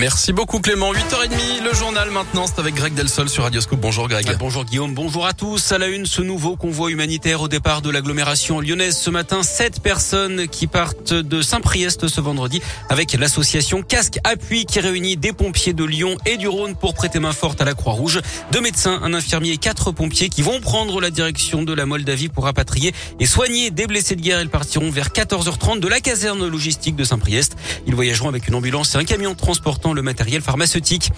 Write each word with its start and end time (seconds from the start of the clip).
Merci 0.00 0.32
beaucoup 0.32 0.60
Clément. 0.60 0.94
8h30, 0.94 1.62
le 1.62 1.74
journal 1.74 2.10
maintenant, 2.10 2.46
c'est 2.46 2.58
avec 2.58 2.74
Greg 2.74 2.94
Delsol 2.94 3.28
sur 3.28 3.42
Radioscope. 3.42 3.78
Bonjour 3.78 4.08
Greg. 4.08 4.34
Bonjour 4.38 4.64
Guillaume, 4.64 4.94
bonjour 4.94 5.26
à 5.26 5.34
tous. 5.34 5.72
À 5.72 5.78
la 5.78 5.88
une, 5.88 6.06
ce 6.06 6.22
nouveau 6.22 6.56
convoi 6.56 6.90
humanitaire 6.90 7.42
au 7.42 7.48
départ 7.48 7.82
de 7.82 7.90
l'agglomération 7.90 8.60
lyonnaise. 8.60 8.96
Ce 8.96 9.10
matin, 9.10 9.42
sept 9.42 9.80
personnes 9.82 10.48
qui 10.48 10.66
partent 10.66 11.12
de 11.12 11.42
Saint-Priest 11.42 12.08
ce 12.08 12.20
vendredi 12.22 12.62
avec 12.88 13.12
l'association 13.12 13.82
Casque 13.82 14.18
Appui 14.24 14.64
qui 14.64 14.80
réunit 14.80 15.18
des 15.18 15.34
pompiers 15.34 15.74
de 15.74 15.84
Lyon 15.84 16.16
et 16.24 16.38
du 16.38 16.48
Rhône 16.48 16.76
pour 16.76 16.94
prêter 16.94 17.18
main 17.18 17.32
forte 17.32 17.60
à 17.60 17.66
la 17.66 17.74
Croix-Rouge. 17.74 18.20
Deux 18.52 18.62
médecins, 18.62 19.00
un 19.02 19.12
infirmier 19.12 19.52
et 19.52 19.58
quatre 19.58 19.92
pompiers 19.92 20.30
qui 20.30 20.40
vont 20.40 20.62
prendre 20.62 20.98
la 21.02 21.10
direction 21.10 21.62
de 21.62 21.74
la 21.74 21.84
Moldavie 21.84 22.30
pour 22.30 22.44
rapatrier 22.44 22.94
et 23.18 23.26
soigner 23.26 23.70
des 23.70 23.86
blessés 23.86 24.16
de 24.16 24.22
guerre. 24.22 24.40
Ils 24.40 24.48
partiront 24.48 24.90
vers 24.90 25.10
14h30 25.10 25.78
de 25.78 25.88
la 25.88 26.00
caserne 26.00 26.48
logistique 26.48 26.96
de 26.96 27.04
Saint-Priest. 27.04 27.56
Ils 27.86 27.94
voyageront 27.94 28.30
avec 28.30 28.48
une 28.48 28.54
ambulance 28.54 28.94
et 28.94 28.98
un 28.98 29.04
camion 29.04 29.32
de 29.32 29.36
transport 29.36 29.78
le 29.92 30.02
matériel 30.02 30.42
pharmaceutique. 30.42 31.10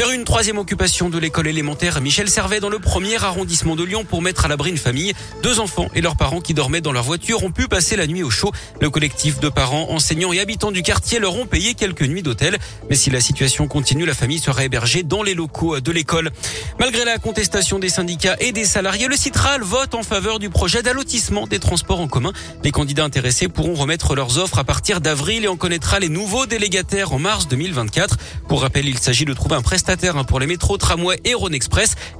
Vers 0.00 0.12
une 0.12 0.24
troisième 0.24 0.56
occupation 0.56 1.10
de 1.10 1.18
l'école 1.18 1.46
élémentaire 1.46 2.00
Michel 2.00 2.30
Servet 2.30 2.58
dans 2.58 2.70
le 2.70 2.78
premier 2.78 3.22
arrondissement 3.22 3.76
de 3.76 3.84
Lyon 3.84 4.06
pour 4.08 4.22
mettre 4.22 4.46
à 4.46 4.48
l'abri 4.48 4.70
une 4.70 4.78
famille. 4.78 5.12
Deux 5.42 5.60
enfants 5.60 5.88
et 5.94 6.00
leurs 6.00 6.16
parents 6.16 6.40
qui 6.40 6.54
dormaient 6.54 6.80
dans 6.80 6.92
leur 6.92 7.02
voiture 7.02 7.44
ont 7.44 7.50
pu 7.50 7.68
passer 7.68 7.96
la 7.96 8.06
nuit 8.06 8.22
au 8.22 8.30
chaud. 8.30 8.50
Le 8.80 8.88
collectif 8.88 9.40
de 9.40 9.50
parents, 9.50 9.90
enseignants 9.90 10.32
et 10.32 10.40
habitants 10.40 10.70
du 10.70 10.80
quartier 10.80 11.18
leur 11.18 11.36
ont 11.36 11.44
payé 11.44 11.74
quelques 11.74 12.00
nuits 12.00 12.22
d'hôtel. 12.22 12.56
Mais 12.88 12.96
si 12.96 13.10
la 13.10 13.20
situation 13.20 13.68
continue, 13.68 14.06
la 14.06 14.14
famille 14.14 14.38
sera 14.38 14.64
hébergée 14.64 15.02
dans 15.02 15.22
les 15.22 15.34
locaux 15.34 15.80
de 15.80 15.92
l'école. 15.92 16.30
Malgré 16.78 17.04
la 17.04 17.18
contestation 17.18 17.78
des 17.78 17.90
syndicats 17.90 18.36
et 18.40 18.52
des 18.52 18.64
salariés, 18.64 19.06
le 19.06 19.16
Citral 19.16 19.60
vote 19.60 19.94
en 19.94 20.02
faveur 20.02 20.38
du 20.38 20.48
projet 20.48 20.82
d'allotissement 20.82 21.46
des 21.46 21.58
transports 21.58 22.00
en 22.00 22.08
commun. 22.08 22.32
Les 22.64 22.70
candidats 22.70 23.04
intéressés 23.04 23.48
pourront 23.48 23.74
remettre 23.74 24.14
leurs 24.14 24.38
offres 24.38 24.60
à 24.60 24.64
partir 24.64 25.02
d'avril 25.02 25.44
et 25.44 25.48
on 25.48 25.58
connaîtra 25.58 26.00
les 26.00 26.08
nouveaux 26.08 26.46
délégataires 26.46 27.12
en 27.12 27.18
mars 27.18 27.48
2024. 27.48 28.16
Pour 28.48 28.62
rappel, 28.62 28.88
il 28.88 28.98
s'agit 28.98 29.26
de 29.26 29.34
trouver 29.34 29.56
un 29.56 29.62
prestataire 29.62 29.89
hein, 29.90 30.24
pour 30.24 30.38
les 30.38 30.46
métros, 30.46 30.76
tramways 30.76 31.18
et 31.24 31.34
Rhône 31.34 31.56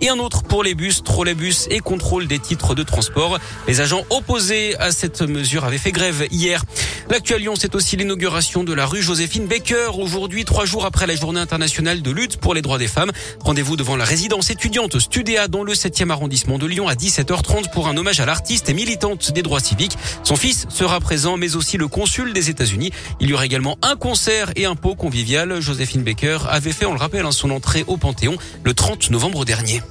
et 0.01 0.09
un 0.09 0.19
autre 0.19 0.43
pour 0.43 0.65
les 0.65 0.75
bus, 0.75 1.05
trolleybus 1.05 1.69
et 1.71 1.79
contrôle 1.79 2.27
des 2.27 2.41
titres 2.41 2.75
de 2.75 2.83
transport. 2.83 3.39
Les 3.69 3.81
agents 3.81 4.03
opposés 4.11 4.77
à 4.79 4.91
cette 4.91 5.23
mesure 5.23 5.65
avaient 5.65 5.79
fait 5.79 5.93
grève 5.93 6.27
hier. 6.33 6.65
L'actuel 7.11 7.41
Lyon, 7.41 7.55
c'est 7.57 7.75
aussi 7.75 7.97
l'inauguration 7.97 8.65
de 8.65 8.73
la 8.73 8.87
rue 8.87 9.03
Joséphine 9.03 9.47
Baker. 9.47 9.91
Aujourd'hui, 9.99 10.45
trois 10.45 10.65
jours 10.65 10.85
après 10.85 11.07
la 11.07 11.15
journée 11.15 11.41
internationale 11.41 12.03
de 12.03 12.11
lutte 12.11 12.39
pour 12.39 12.55
les 12.55 12.63
droits 12.63 12.79
des 12.79 12.89
femmes. 12.89 13.13
Rendez-vous 13.41 13.77
devant 13.77 13.97
la 13.97 14.05
résidence 14.05 14.51
étudiante 14.51 14.99
Studéa 14.99 15.47
dans 15.47 15.63
le 15.63 15.73
7e 15.73 16.11
arrondissement 16.11 16.59
de 16.59 16.67
Lyon 16.67 16.89
à 16.89 16.95
17h30 16.95 17.71
pour 17.73 17.89
un 17.89 17.97
hommage 17.97 18.21
à 18.21 18.27
l'artiste 18.27 18.69
et 18.69 18.75
militante 18.75 19.33
des 19.33 19.43
droits 19.43 19.61
civiques. 19.61 19.97
Son 20.25 20.37
fils 20.37 20.67
sera 20.71 20.99
présent, 21.01 21.37
mais 21.37 21.57
aussi 21.57 21.77
le 21.77 21.89
consul 21.89 22.33
des 22.33 22.51
États-Unis. 22.51 22.91
Il 23.21 23.29
y 23.29 23.33
aura 23.33 23.47
également 23.47 23.79
un 23.83 23.97
concert 23.97 24.51
et 24.57 24.65
un 24.67 24.75
pot 24.75 24.95
convivial. 24.95 25.61
Joséphine 25.61 26.03
Baker 26.03 26.39
avait 26.49 26.73
fait, 26.73 26.87
on 26.87 26.95
le 26.95 26.99
rappelle, 26.99 27.27
hein, 27.27 27.33
son 27.33 27.51
au 27.87 27.97
Panthéon 27.97 28.37
le 28.65 28.75
30 28.75 29.11
novembre 29.11 29.45
dernier. 29.45 29.83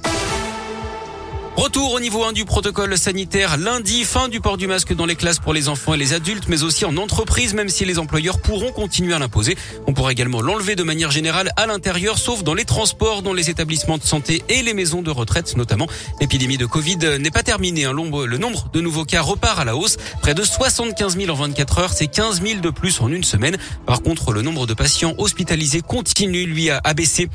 Retour 1.60 1.92
au 1.92 2.00
niveau 2.00 2.24
1 2.24 2.32
du 2.32 2.46
protocole 2.46 2.96
sanitaire 2.96 3.58
lundi, 3.58 4.04
fin 4.04 4.28
du 4.28 4.40
port 4.40 4.56
du 4.56 4.66
masque 4.66 4.94
dans 4.94 5.04
les 5.04 5.14
classes 5.14 5.40
pour 5.40 5.52
les 5.52 5.68
enfants 5.68 5.92
et 5.92 5.98
les 5.98 6.14
adultes, 6.14 6.44
mais 6.48 6.62
aussi 6.62 6.86
en 6.86 6.96
entreprise, 6.96 7.52
même 7.52 7.68
si 7.68 7.84
les 7.84 7.98
employeurs 7.98 8.40
pourront 8.40 8.72
continuer 8.72 9.12
à 9.12 9.18
l'imposer. 9.18 9.58
On 9.86 9.92
pourra 9.92 10.10
également 10.10 10.40
l'enlever 10.40 10.74
de 10.74 10.82
manière 10.82 11.10
générale 11.10 11.50
à 11.56 11.66
l'intérieur, 11.66 12.16
sauf 12.16 12.44
dans 12.44 12.54
les 12.54 12.64
transports, 12.64 13.20
dans 13.20 13.34
les 13.34 13.50
établissements 13.50 13.98
de 13.98 14.04
santé 14.04 14.42
et 14.48 14.62
les 14.62 14.72
maisons 14.72 15.02
de 15.02 15.10
retraite 15.10 15.54
notamment. 15.54 15.86
L'épidémie 16.20 16.56
de 16.56 16.64
Covid 16.64 16.96
n'est 17.20 17.30
pas 17.30 17.42
terminée. 17.42 17.84
Hein. 17.84 17.92
Le 17.92 18.38
nombre 18.38 18.70
de 18.72 18.80
nouveaux 18.80 19.04
cas 19.04 19.20
repart 19.20 19.58
à 19.58 19.66
la 19.66 19.76
hausse. 19.76 19.98
Près 20.22 20.32
de 20.32 20.42
75 20.42 21.18
000 21.18 21.30
en 21.30 21.34
24 21.34 21.78
heures, 21.78 21.92
c'est 21.92 22.06
15 22.06 22.40
000 22.42 22.60
de 22.60 22.70
plus 22.70 23.02
en 23.02 23.12
une 23.12 23.24
semaine. 23.24 23.58
Par 23.84 24.00
contre, 24.00 24.32
le 24.32 24.40
nombre 24.40 24.66
de 24.66 24.72
patients 24.72 25.14
hospitalisés 25.18 25.82
continue, 25.82 26.46
lui, 26.46 26.70
à 26.70 26.94
baisser. 26.94 27.28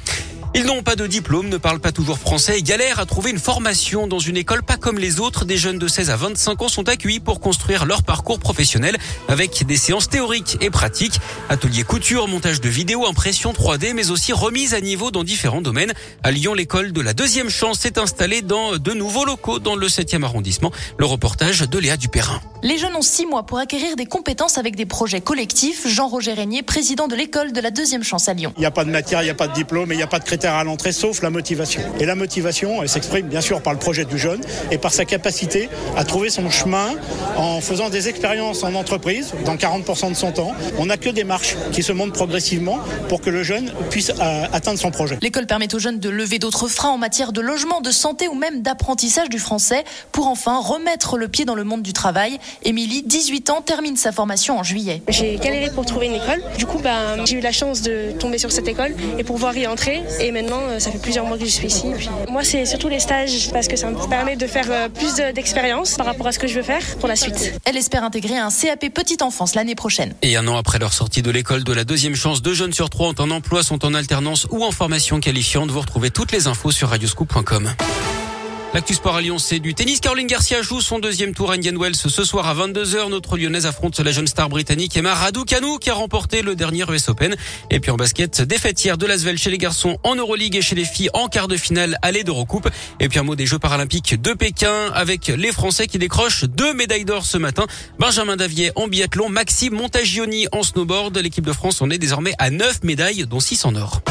Ils 0.58 0.64
n'ont 0.64 0.84
pas 0.84 0.96
de 0.96 1.06
diplôme, 1.06 1.50
ne 1.50 1.58
parlent 1.58 1.82
pas 1.82 1.92
toujours 1.92 2.18
français 2.18 2.58
et 2.58 2.64
galèrent 2.64 3.02
à 3.02 3.06
trouver 3.06 3.30
une 3.30 3.40
formation 3.40 4.08
dans 4.08 4.20
une 4.20 4.38
école 4.38 4.64
pas 4.64 4.78
comme 4.78 4.98
les 4.98 5.20
autres. 5.20 5.44
Des 5.44 5.58
jeunes 5.58 5.80
de 5.80 5.88
16 5.90 6.12
à 6.12 6.16
25 6.16 6.62
ans 6.62 6.68
sont 6.70 6.88
accueillis 6.88 7.20
pour 7.20 7.42
construire 7.42 7.84
leur 7.84 8.04
parcours 8.04 8.40
professionnel 8.40 8.96
avec 9.28 9.66
des 9.66 9.76
séances 9.76 10.08
théoriques 10.08 10.58
et 10.62 10.70
pratiques. 10.70 11.20
Ateliers 11.50 11.84
couture, 11.84 12.30
montage 12.30 12.62
de 12.62 12.70
vidéos, 12.70 13.06
impression 13.06 13.52
3D, 13.52 13.92
mais 13.94 14.12
aussi 14.12 14.32
remise 14.32 14.74
à 14.74 14.80
niveau 14.80 15.12
dans 15.12 15.26
différents 15.26 15.60
domaines. 15.60 15.92
À 16.24 16.32
Lyon, 16.32 16.54
l'école 16.54 16.94
de 16.94 17.02
la 17.02 17.12
deuxième 17.12 17.50
chance 17.50 17.80
s'est 17.80 18.00
installée 18.00 18.42
dans 18.42 18.78
de 18.78 18.94
nouveaux 18.94 19.26
locaux 19.26 19.60
dans 19.60 19.76
le 19.76 19.88
7e 19.88 20.24
arrondissement. 20.24 20.72
Le 20.98 21.06
reportage 21.06 21.68
de 21.68 21.80
Léa 21.80 21.98
Dupérin. 21.98 22.40
Les 22.64 22.78
jeunes 22.78 22.96
ont 22.96 23.02
six 23.02 23.26
mois 23.26 23.46
pour 23.46 23.60
acquérir 23.60 23.98
des 23.98 24.06
compétences 24.06 24.58
avec 24.58 24.78
des 24.78 24.86
projets 24.86 25.20
collectifs. 25.20 25.86
Jean-Roger 25.86 26.32
Régnier, 26.32 26.64
président 26.64 27.10
de 27.10 27.16
l'école 27.16 27.52
de 27.52 27.60
la 27.60 27.72
deuxième 27.72 28.04
chance 28.04 28.30
à 28.30 28.34
Lyon. 28.34 28.54
Il 28.56 28.62
n'y 28.62 28.66
a 28.66 28.72
pas 28.72 28.86
de 28.86 28.90
matière, 28.90 29.22
il 29.22 29.26
n'y 29.26 29.32
a 29.32 29.36
pas 29.36 29.50
de 29.50 29.54
diplôme 29.54 29.92
il 29.92 29.98
n'y 29.98 30.04
a 30.04 30.08
pas 30.08 30.20
de 30.20 30.24
critères 30.24 30.45
à 30.54 30.64
l'entrée 30.64 30.92
sauf 30.92 31.22
la 31.22 31.30
motivation. 31.30 31.82
Et 32.00 32.06
la 32.06 32.16
motivation, 32.16 32.82
elle 32.82 32.90
s'exprime 32.90 33.28
bien 33.28 33.42
sûr 33.42 33.62
par 33.62 33.74
le 33.74 33.80
projet 33.80 34.06
du 34.06 34.18
jeune 34.18 34.42
et 34.72 34.78
par 34.78 34.94
sa 34.94 35.06
capacité 35.06 35.70
à 35.96 36.04
trouver 36.04 36.30
son 36.30 36.50
chemin 36.50 36.90
en 37.38 37.62
faisant 37.62 37.90
des 37.90 38.08
expériences 38.08 38.64
en 38.64 38.74
entreprise 38.76 39.34
dans 39.46 39.56
40% 39.56 40.10
de 40.10 40.16
son 40.16 40.32
temps. 40.32 40.54
On 40.78 40.86
n'a 40.86 40.98
que 40.98 41.10
des 41.10 41.24
marches 41.24 41.56
qui 41.72 41.84
se 41.84 41.92
montent 41.92 42.14
progressivement 42.14 42.80
pour 43.10 43.22
que 43.22 43.30
le 43.30 43.44
jeune 43.44 43.72
puisse 43.90 44.10
euh, 44.10 44.46
atteindre 44.52 44.80
son 44.80 44.92
projet. 44.92 45.18
L'école 45.22 45.46
permet 45.46 45.74
aux 45.74 45.80
jeunes 45.80 46.00
de 46.00 46.10
lever 46.10 46.40
d'autres 46.40 46.68
freins 46.68 46.90
en 46.90 46.98
matière 46.98 47.32
de 47.32 47.42
logement, 47.42 47.82
de 47.82 47.92
santé 47.92 48.28
ou 48.28 48.36
même 48.36 48.62
d'apprentissage 48.62 49.30
du 49.30 49.40
français 49.40 49.84
pour 50.12 50.28
enfin 50.28 50.60
remettre 50.60 51.18
le 51.18 51.28
pied 51.28 51.46
dans 51.46 51.56
le 51.56 51.64
monde 51.64 51.82
du 51.82 51.94
travail. 51.94 52.40
Émilie, 52.64 53.04
18 53.04 53.50
ans, 53.50 53.62
termine 53.62 53.98
sa 53.98 54.12
formation 54.12 54.58
en 54.58 54.64
juillet. 54.64 55.02
J'ai 55.08 55.36
galéré 55.38 55.70
pour 55.70 55.86
trouver 55.86 56.08
une 56.08 56.16
école. 56.16 56.42
Du 56.58 56.66
coup, 56.66 56.80
ben, 56.80 57.26
j'ai 57.26 57.38
eu 57.38 57.42
la 57.42 57.52
chance 57.52 57.82
de 57.82 58.12
tomber 58.20 58.38
sur 58.38 58.52
cette 58.52 58.68
école 58.68 58.96
et 59.18 59.24
pouvoir 59.24 59.56
y 59.58 59.68
entrer. 59.68 60.04
Et 60.20 60.32
maintenant, 60.36 60.62
euh, 60.68 60.80
ça 60.80 60.92
fait 60.92 60.98
plusieurs 60.98 61.26
mois 61.26 61.38
que 61.38 61.46
je 61.46 61.50
suis 61.50 61.68
ici. 61.68 61.86
moi, 62.30 62.44
c'est 62.44 62.66
surtout 62.66 62.90
les 62.90 63.00
stages 63.00 63.52
parce 63.52 63.68
que 63.68 63.78
ça 63.78 63.90
me 63.90 64.10
permet 64.10 64.36
de 64.36 64.48
faire 64.48 64.70
euh, 64.70 64.90
plus 64.90 65.16
d'expérience 65.34 65.96
par 65.96 66.06
rapport 66.06 66.28
à 66.28 66.32
ce 66.34 66.40
que 66.40 66.48
je 66.48 66.56
veux 66.56 66.64
faire 66.64 66.82
pour 67.00 67.08
la 67.08 67.16
suite. 67.16 67.54
Elle 67.64 67.78
espère 67.78 68.04
intégrer 68.04 68.38
un 68.38 68.50
CAP 68.50 68.94
petite 68.94 69.22
enfance 69.22 69.56
l'année 69.56 69.76
prochaine. 69.76 70.14
Et 70.22 70.36
un 70.36 70.48
an 70.48 70.58
après 70.58 70.78
leur 70.78 70.94
sortie 70.94 71.22
de 71.22 71.32
l'école 71.32 71.64
de 71.64 71.74
la 71.74 71.86
deuxième 71.86 72.16
chance, 72.16 72.42
deux 72.42 72.54
jeunes 72.54 72.74
sur 72.74 72.90
trois 72.90 73.08
ont 73.08 73.20
un 73.20 73.32
emploi, 73.32 73.64
sont 73.64 73.86
en 73.86 73.94
alternance 73.94 74.46
ou 74.52 74.64
en 74.64 74.72
formation 74.72 75.20
qualifiante. 75.22 75.72
Vous 75.72 75.80
retrouvez 75.80 76.12
toutes 76.12 76.34
les 76.34 76.48
infos 76.48 76.72
sur 76.72 76.90
radioscoop.com. 76.90 77.72
L'actu 78.76 78.94
sport 78.94 79.16
à 79.16 79.22
c'est 79.38 79.60
du 79.60 79.74
tennis. 79.74 80.02
Caroline 80.02 80.28
Garcia 80.28 80.62
joue 80.62 80.82
son 80.82 81.00
deuxième 81.00 81.34
tour 81.34 81.50
à 81.50 81.54
Indian 81.54 81.80
Wells 81.80 81.96
ce 81.96 82.26
soir 82.26 82.46
à 82.46 82.54
22h. 82.54 83.10
Notre 83.10 83.38
lyonnaise 83.38 83.66
affronte 83.66 83.98
la 84.02 84.12
jeune 84.12 84.28
star 84.28 84.50
britannique 84.50 84.98
Emma 84.98 85.14
Raducanu 85.14 85.80
qui 85.80 85.90
a 85.90 85.94
remporté 85.94 86.42
le 86.42 86.56
dernier 86.56 86.84
US 86.92 87.08
Open. 87.08 87.38
Et 87.72 87.80
puis 87.80 87.90
en 87.92 87.96
basket, 87.96 88.42
défaite 88.42 88.84
hier 88.84 88.98
de 88.98 89.06
Lasvel 89.06 89.38
chez 89.38 89.50
les 89.50 89.58
garçons 89.58 89.98
en 90.04 90.16
Euroleague 90.16 90.58
et 90.58 90.62
chez 90.62 90.76
les 90.76 90.84
filles 90.84 91.10
en 91.14 91.30
quart 91.30 91.48
de 91.48 91.56
finale 91.56 91.98
aller 92.02 92.26
d'Eurocoupe. 92.26 92.68
Et 93.00 93.08
puis 93.08 93.18
un 93.18 93.24
mot 93.24 93.38
des 93.38 93.46
Jeux 93.46 93.60
paralympiques 93.60 94.22
de 94.22 94.34
Pékin 94.34 94.92
avec 94.94 95.28
les 95.28 95.54
Français 95.54 95.88
qui 95.88 95.98
décrochent 95.98 96.44
deux 96.44 96.74
médailles 96.74 97.06
d'or 97.06 97.26
ce 97.26 97.38
matin. 97.38 97.68
Benjamin 97.98 98.36
Davier 98.36 98.74
en 98.76 98.90
biathlon, 98.90 99.30
Maxime 99.30 99.74
Montagioni 99.74 100.48
en 100.52 100.64
snowboard. 100.64 101.18
L'équipe 101.18 101.46
de 101.46 101.54
France 101.54 101.82
en 101.82 101.90
est 101.92 101.98
désormais 101.98 102.34
à 102.40 102.50
neuf 102.50 102.84
médailles 102.84 103.26
dont 103.26 103.40
six 103.40 103.64
en 103.64 103.74
or. 103.76 104.02